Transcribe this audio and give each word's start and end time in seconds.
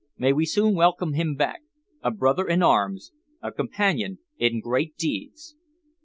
May 0.17 0.33
we 0.33 0.47
soon 0.47 0.73
welcome 0.73 1.13
him 1.13 1.35
back, 1.35 1.61
a 2.01 2.09
brother 2.09 2.47
in 2.47 2.63
arms, 2.63 3.11
a 3.39 3.51
companion 3.51 4.17
in 4.39 4.59
great 4.59 4.97
deeds! 4.97 5.55